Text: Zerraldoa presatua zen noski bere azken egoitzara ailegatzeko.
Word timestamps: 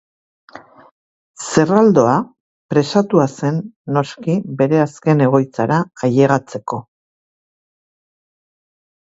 Zerraldoa 1.49 2.15
presatua 2.73 3.27
zen 3.41 3.61
noski 3.99 4.39
bere 4.63 4.81
azken 4.87 5.23
egoitzara 5.27 5.79
ailegatzeko. 6.09 6.81